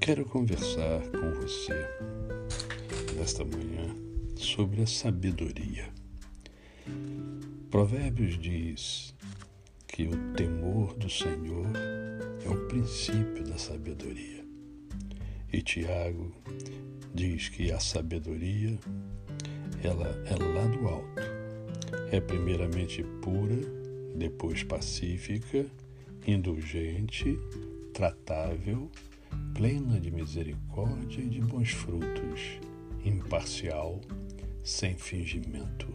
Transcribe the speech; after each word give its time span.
quero 0.00 0.24
conversar 0.24 1.00
com 1.10 1.30
você 1.40 1.88
nesta 3.16 3.44
manhã 3.44 3.94
sobre 4.36 4.82
a 4.82 4.86
sabedoria. 4.86 5.88
Provérbios 7.70 8.38
diz 8.38 9.14
que 9.86 10.06
o 10.06 10.34
temor 10.34 10.94
do 10.94 11.08
Senhor 11.08 11.66
é 12.44 12.48
o 12.48 12.66
princípio 12.66 13.44
da 13.44 13.56
sabedoria. 13.56 14.44
E 15.52 15.62
Tiago 15.62 16.34
diz 17.14 17.48
que 17.48 17.70
a 17.70 17.78
sabedoria 17.78 18.78
ela 19.84 20.08
é 20.26 20.34
lá 20.34 20.66
do 20.66 20.88
alto. 20.88 21.22
É 22.10 22.20
primeiramente 22.20 23.04
pura, 23.22 23.56
depois 24.16 24.62
pacífica, 24.64 25.66
indulgente, 26.26 27.38
tratável, 27.92 28.90
plena 29.62 30.00
de 30.00 30.10
misericórdia 30.10 31.22
e 31.22 31.28
de 31.28 31.40
bons 31.40 31.70
frutos, 31.70 32.58
imparcial, 33.04 34.00
sem 34.64 34.96
fingimento. 34.96 35.86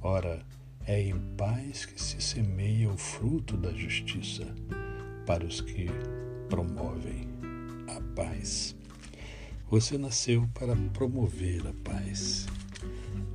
Ora, 0.00 0.46
é 0.86 1.02
em 1.02 1.18
paz 1.36 1.84
que 1.84 2.00
se 2.00 2.22
semeia 2.22 2.88
o 2.88 2.96
fruto 2.96 3.56
da 3.56 3.72
justiça 3.72 4.46
para 5.26 5.44
os 5.44 5.60
que 5.60 5.86
promovem 6.48 7.26
a 7.88 8.00
paz. 8.14 8.76
Você 9.68 9.98
nasceu 9.98 10.48
para 10.54 10.76
promover 10.94 11.66
a 11.66 11.72
paz. 11.82 12.46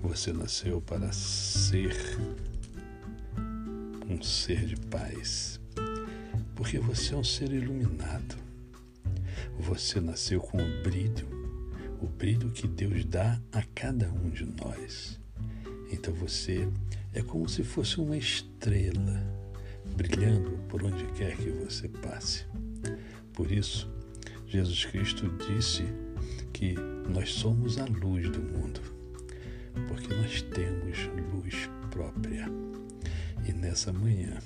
Você 0.01 0.31
nasceu 0.31 0.79
para 0.79 1.11
ser 1.11 1.93
um 4.07 4.23
ser 4.23 4.65
de 4.65 4.77
paz. 4.77 5.59
Porque 6.55 6.79
você 6.79 7.13
é 7.13 7.17
um 7.17 7.23
ser 7.23 7.51
iluminado. 7.51 8.44
Você 9.59 9.99
nasceu 9.99 10.39
com 10.41 10.57
o 10.57 10.83
brilho, 10.83 11.27
o 12.01 12.07
brilho 12.07 12.51
que 12.51 12.67
Deus 12.67 13.05
dá 13.05 13.41
a 13.51 13.63
cada 13.73 14.11
um 14.11 14.29
de 14.29 14.45
nós. 14.45 15.19
Então 15.91 16.13
você 16.13 16.67
é 17.13 17.21
como 17.21 17.47
se 17.47 17.63
fosse 17.63 17.99
uma 17.99 18.17
estrela 18.17 19.23
brilhando 19.95 20.51
por 20.67 20.83
onde 20.83 21.05
quer 21.13 21.37
que 21.37 21.49
você 21.49 21.87
passe. 21.87 22.45
Por 23.33 23.51
isso, 23.51 23.89
Jesus 24.47 24.85
Cristo 24.85 25.27
disse 25.47 25.83
que 26.53 26.75
nós 27.09 27.31
somos 27.31 27.77
a 27.77 27.85
luz 27.85 28.29
do 28.29 28.39
mundo, 28.39 28.81
porque 29.87 30.13
nós 30.13 30.41
temos 30.41 30.97
luz 31.33 31.69
própria. 31.89 32.47
E 33.47 33.53
nessa 33.53 33.93
manhã, 33.93 34.37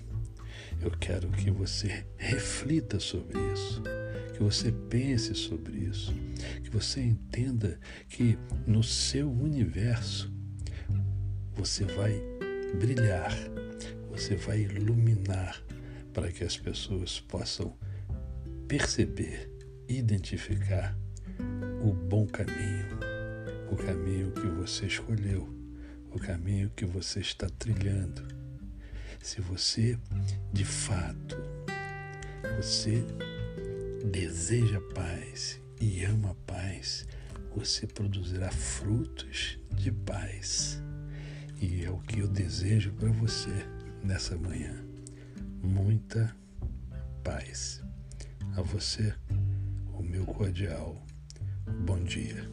eu 0.82 0.92
quero 0.92 1.30
que 1.30 1.50
você 1.50 2.06
reflita 2.18 3.00
sobre 3.00 3.38
isso, 3.54 3.82
que 4.40 4.44
você 4.44 4.72
pense 4.72 5.36
sobre 5.36 5.80
isso, 5.80 6.14
que 6.64 6.70
você 6.70 7.02
entenda 7.02 7.78
que 8.08 8.40
no 8.66 8.82
seu 8.82 9.30
universo 9.30 10.34
você 11.54 11.84
vai 11.84 12.24
brilhar, 12.80 13.34
você 14.10 14.38
vai 14.38 14.62
iluminar 14.62 15.62
para 16.14 16.32
que 16.32 16.46
as 16.46 16.56
pessoas 16.56 17.20
possam 17.20 17.78
perceber, 18.66 19.52
identificar 19.90 20.98
o 21.84 21.92
bom 21.92 22.26
caminho, 22.26 22.98
o 23.70 23.76
caminho 23.76 24.32
que 24.32 24.48
você 24.48 24.86
escolheu, 24.86 25.54
o 26.12 26.18
caminho 26.18 26.72
que 26.78 26.86
você 26.86 27.20
está 27.20 27.50
trilhando. 27.60 28.26
Se 29.22 29.42
você 29.42 30.00
de 30.54 30.64
fato 30.64 31.36
você 32.56 33.06
deseja 34.04 34.80
paz 34.94 35.62
e 35.80 36.04
ama 36.04 36.36
paz, 36.46 37.08
você 37.56 37.88
produzirá 37.88 38.52
frutos 38.52 39.60
de 39.76 39.92
paz. 39.92 40.82
E 41.62 41.84
é 41.84 41.90
o 41.90 42.00
que 42.00 42.20
eu 42.20 42.28
desejo 42.28 42.94
para 42.94 43.12
você 43.12 43.52
nessa 44.04 44.38
manhã. 44.38 44.84
Muita 45.62 46.36
paz. 47.24 47.82
A 48.56 48.62
você, 48.62 49.14
o 49.94 50.02
meu 50.02 50.26
cordial 50.26 51.06
bom 51.86 52.00
dia. 52.00 52.50